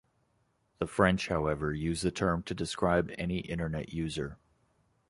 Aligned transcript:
The 0.79 0.87
French, 0.87 1.27
however, 1.27 1.71
use 1.71 2.01
the 2.01 2.09
term 2.09 2.41
to 2.47 2.55
describe 2.55 3.13
any 3.19 3.37
Internet 3.41 3.93
user. 3.93 4.39